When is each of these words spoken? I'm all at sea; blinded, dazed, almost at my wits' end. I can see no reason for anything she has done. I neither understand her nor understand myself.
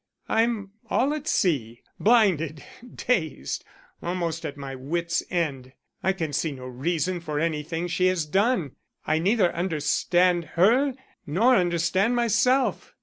I'm 0.27 0.71
all 0.89 1.13
at 1.13 1.27
sea; 1.27 1.83
blinded, 1.99 2.63
dazed, 3.05 3.63
almost 4.01 4.47
at 4.47 4.57
my 4.57 4.73
wits' 4.73 5.21
end. 5.29 5.73
I 6.01 6.11
can 6.11 6.33
see 6.33 6.53
no 6.53 6.65
reason 6.65 7.19
for 7.19 7.39
anything 7.39 7.85
she 7.87 8.07
has 8.07 8.25
done. 8.25 8.71
I 9.05 9.19
neither 9.19 9.53
understand 9.53 10.45
her 10.57 10.95
nor 11.27 11.55
understand 11.55 12.15
myself. 12.15 12.95